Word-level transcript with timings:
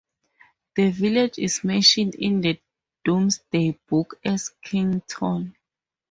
The 0.75 0.89
village 0.89 1.37
is 1.37 1.63
mentioned 1.63 2.15
in 2.15 2.41
the 2.41 2.59
Domesday 3.05 3.77
Book 3.87 4.19
as 4.25 4.51
"Kington". 4.65 5.53